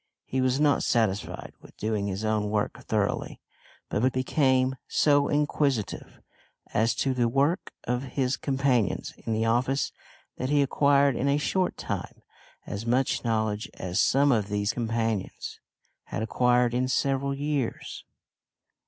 He 0.25 0.41
was 0.41 0.59
not 0.59 0.81
satisfied 0.83 1.53
with 1.61 1.77
doing 1.77 2.07
his 2.07 2.25
own 2.25 2.49
work 2.49 2.83
thoroughly, 2.87 3.39
but 3.87 4.11
became 4.11 4.75
so 4.87 5.27
inquisitive 5.27 6.19
as 6.73 6.95
to 6.95 7.13
the 7.13 7.27
work 7.29 7.71
of 7.83 8.05
his 8.17 8.35
companions 8.35 9.13
in 9.15 9.31
the 9.31 9.45
office 9.45 9.91
that 10.37 10.49
he 10.49 10.63
acquired 10.63 11.15
in 11.15 11.27
a 11.27 11.37
short 11.37 11.77
time 11.77 12.23
as 12.65 12.83
much 12.83 13.23
knowledge 13.23 13.69
as 13.75 13.99
some 14.01 14.31
of 14.31 14.47
these 14.47 14.73
companions 14.73 15.59
had 16.05 16.23
acquired 16.23 16.73
in 16.73 16.87
several 16.87 17.35
years. 17.35 18.03